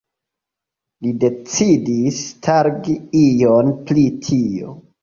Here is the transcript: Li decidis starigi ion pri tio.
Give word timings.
Li 1.07 1.11
decidis 1.25 2.25
starigi 2.33 2.99
ion 3.25 3.75
pri 3.87 4.13
tio. 4.29 4.79